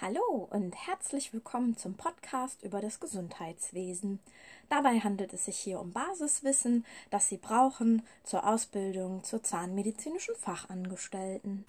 [0.00, 4.20] Hallo und herzlich willkommen zum Podcast über das Gesundheitswesen.
[4.70, 11.66] Dabei handelt es sich hier um Basiswissen, das Sie brauchen zur Ausbildung zur zahnmedizinischen Fachangestellten.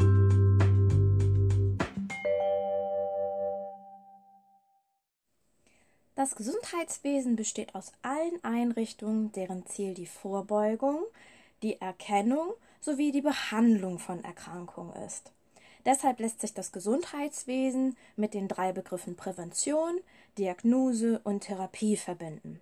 [6.15, 11.03] Das Gesundheitswesen besteht aus allen Einrichtungen, deren Ziel die Vorbeugung,
[11.65, 15.31] die Erkennung sowie die Behandlung von Erkrankungen ist.
[15.83, 19.99] Deshalb lässt sich das Gesundheitswesen mit den drei Begriffen Prävention,
[20.37, 22.61] Diagnose und Therapie verbinden.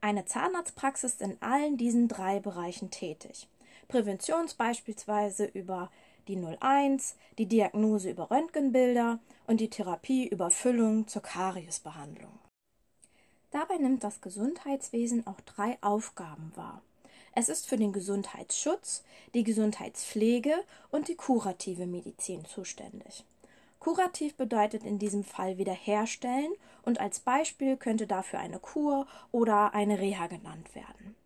[0.00, 3.48] Eine Zahnarztpraxis ist in allen diesen drei Bereichen tätig.
[3.88, 5.90] Prävention beispielsweise über
[6.28, 12.38] die 01, die Diagnose über Röntgenbilder und die Therapie über Füllung zur Kariesbehandlung.
[13.50, 16.82] Dabei nimmt das Gesundheitswesen auch drei Aufgaben wahr.
[17.36, 19.02] Es ist für den Gesundheitsschutz,
[19.34, 20.54] die Gesundheitspflege
[20.90, 23.24] und die kurative Medizin zuständig.
[23.80, 29.98] Kurativ bedeutet in diesem Fall wiederherstellen und als Beispiel könnte dafür eine Kur oder eine
[29.98, 31.16] Reha genannt werden.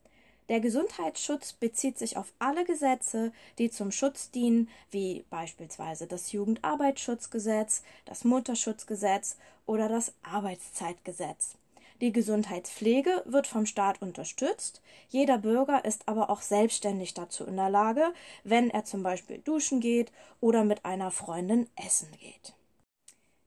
[0.49, 7.83] Der Gesundheitsschutz bezieht sich auf alle Gesetze, die zum Schutz dienen, wie beispielsweise das Jugendarbeitsschutzgesetz,
[8.07, 11.57] das Mutterschutzgesetz oder das Arbeitszeitgesetz.
[12.01, 14.81] Die Gesundheitspflege wird vom Staat unterstützt.
[15.09, 18.13] Jeder Bürger ist aber auch selbstständig dazu in der Lage,
[18.45, 22.55] wenn er zum Beispiel duschen geht oder mit einer Freundin essen geht.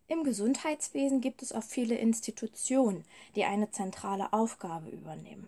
[0.07, 5.47] Im Gesundheitswesen gibt es auch viele Institutionen, die eine zentrale Aufgabe übernehmen.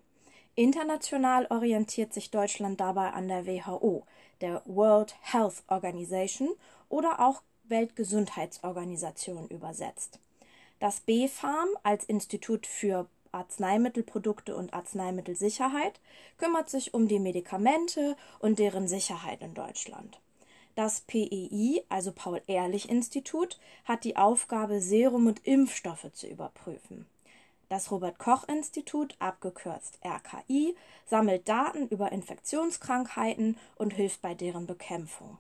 [0.56, 4.06] International orientiert sich Deutschland dabei an der WHO,
[4.40, 6.54] der World Health Organization
[6.88, 10.20] oder auch Weltgesundheitsorganisation übersetzt.
[10.84, 16.02] Das BfArM als Institut für Arzneimittelprodukte und Arzneimittelsicherheit
[16.38, 20.20] kümmert sich um die Medikamente und deren Sicherheit in Deutschland.
[20.76, 27.06] Das PEI, also Paul-Ehrlich-Institut, hat die Aufgabe, Serum und Impfstoffe zu überprüfen.
[27.70, 30.76] Das Robert-Koch-Institut, abgekürzt RKI,
[31.06, 35.38] sammelt Daten über Infektionskrankheiten und hilft bei deren Bekämpfung.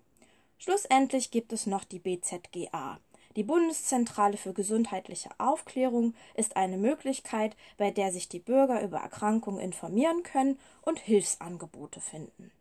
[0.57, 2.97] Schlussendlich gibt es noch die BZGA,
[3.35, 9.59] die Bundeszentrale für gesundheitliche Aufklärung ist eine Möglichkeit, bei der sich die Bürger über Erkrankungen
[9.59, 12.51] informieren können und Hilfsangebote finden.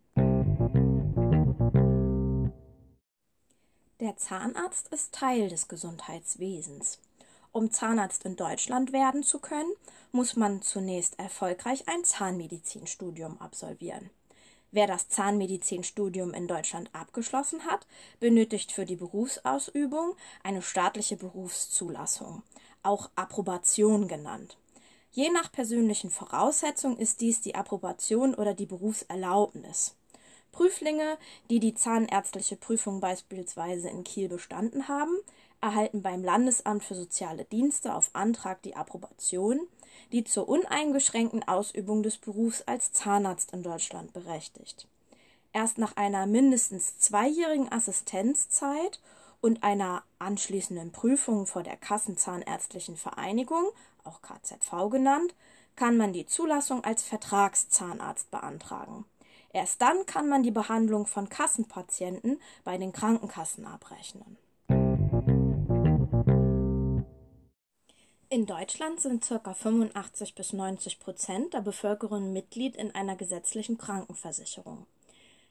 [4.00, 6.98] Der Zahnarzt ist Teil des Gesundheitswesens.
[7.52, 9.72] Um Zahnarzt in Deutschland werden zu können,
[10.10, 14.10] muss man zunächst erfolgreich ein Zahnmedizinstudium absolvieren.
[14.74, 17.86] Wer das Zahnmedizinstudium in Deutschland abgeschlossen hat,
[18.20, 22.42] benötigt für die Berufsausübung eine staatliche Berufszulassung,
[22.82, 24.56] auch Approbation genannt.
[25.10, 29.94] Je nach persönlichen Voraussetzungen ist dies die Approbation oder die Berufserlaubnis.
[30.52, 31.18] Prüflinge,
[31.50, 35.18] die die zahnärztliche Prüfung beispielsweise in Kiel bestanden haben,
[35.62, 39.60] erhalten beim Landesamt für soziale Dienste auf Antrag die Approbation,
[40.10, 44.86] die zur uneingeschränkten Ausübung des Berufs als Zahnarzt in Deutschland berechtigt.
[45.52, 49.00] Erst nach einer mindestens zweijährigen Assistenzzeit
[49.40, 53.70] und einer anschließenden Prüfung vor der Kassenzahnärztlichen Vereinigung,
[54.04, 55.34] auch KZV genannt,
[55.76, 59.04] kann man die Zulassung als Vertragszahnarzt beantragen.
[59.52, 64.38] Erst dann kann man die Behandlung von Kassenpatienten bei den Krankenkassen abrechnen.
[68.32, 69.52] In Deutschland sind ca.
[69.52, 74.86] 85 bis 90 Prozent der Bevölkerung Mitglied in einer gesetzlichen Krankenversicherung.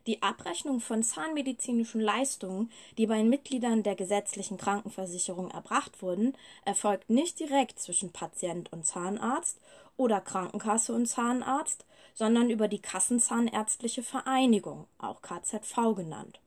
[0.08, 7.40] Die Abrechnung von zahnmedizinischen Leistungen, die bei Mitgliedern der gesetzlichen Krankenversicherung erbracht wurden, erfolgt nicht
[7.40, 9.60] direkt zwischen Patient und Zahnarzt
[9.96, 16.40] oder Krankenkasse und Zahnarzt, sondern über die Kassenzahnärztliche Vereinigung, auch KZV genannt.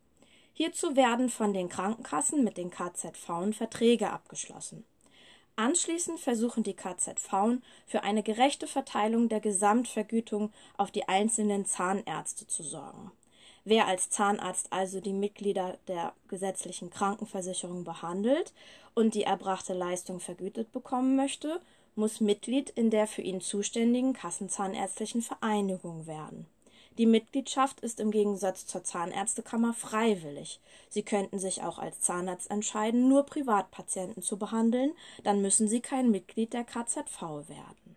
[0.53, 4.85] Hierzu werden von den Krankenkassen mit den KZV Verträge abgeschlossen.
[5.57, 12.65] Anschließend versuchen die KZV für eine gerechte Verteilung der Gesamtvergütung auf die einzelnen Zahnärzte zu
[12.65, 13.13] sorgen.
[13.65, 18.53] Wer als Zahnarzt also die Mitglieder der gesetzlichen Krankenversicherung behandelt
[18.95, 21.61] und die erbrachte Leistung vergütet bekommen möchte,
[21.95, 26.47] muss Mitglied in der für ihn zuständigen Kassenzahnärztlichen Vereinigung werden.
[26.97, 30.61] Die Mitgliedschaft ist im Gegensatz zur Zahnärztekammer freiwillig.
[30.89, 34.93] Sie könnten sich auch als Zahnarzt entscheiden, nur Privatpatienten zu behandeln,
[35.25, 37.97] dann müssen Sie kein Mitglied der KZV werden.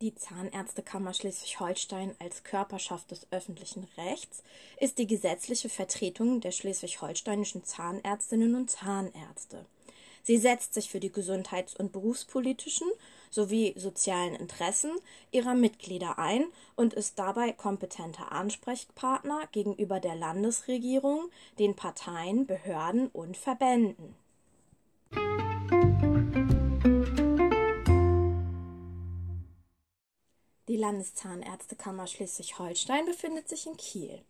[0.00, 4.42] Die Zahnärztekammer Schleswig-Holstein als Körperschaft des öffentlichen Rechts
[4.78, 9.66] ist die gesetzliche Vertretung der schleswig-holsteinischen Zahnärztinnen und Zahnärzte.
[10.22, 12.88] Sie setzt sich für die gesundheits- und berufspolitischen
[13.30, 14.92] sowie sozialen Interessen
[15.30, 16.44] ihrer Mitglieder ein
[16.76, 24.16] und ist dabei kompetenter Ansprechpartner gegenüber der Landesregierung, den Parteien, Behörden und Verbänden.
[30.68, 34.22] Die Landeszahnärztekammer Schleswig-Holstein befindet sich in Kiel.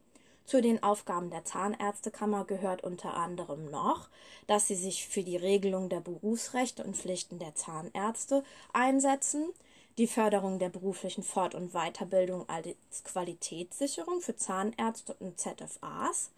[0.51, 4.09] Zu den Aufgaben der Zahnärztekammer gehört unter anderem noch,
[4.49, 8.43] dass sie sich für die Regelung der Berufsrechte und Pflichten der Zahnärzte
[8.73, 9.53] einsetzen,
[9.97, 16.33] die Förderung der beruflichen Fort- und Weiterbildung als Qualitätssicherung für Zahnärzte und ZFAs,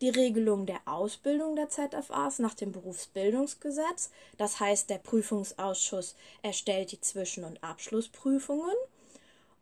[0.00, 7.00] die Regelung der Ausbildung der ZFAs nach dem Berufsbildungsgesetz, das heißt der Prüfungsausschuss erstellt die
[7.00, 8.74] Zwischen- und Abschlussprüfungen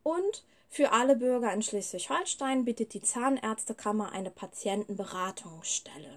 [0.04, 0.42] und
[0.72, 6.12] für alle Bürger in Schleswig-Holstein bietet die Zahnärztekammer eine Patientenberatungsstelle.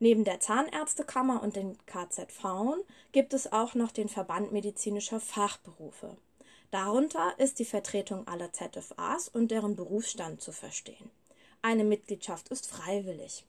[0.00, 6.16] Neben der Zahnärztekammer und den KZV gibt es auch noch den Verband medizinischer Fachberufe.
[6.72, 11.12] Darunter ist die Vertretung aller ZFAs und deren Berufsstand zu verstehen.
[11.62, 13.44] Eine Mitgliedschaft ist freiwillig.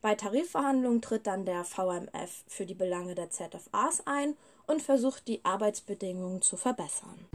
[0.00, 4.34] Bei Tarifverhandlungen tritt dann der VMF für die Belange der ZFAs ein
[4.66, 7.26] und versucht die Arbeitsbedingungen zu verbessern.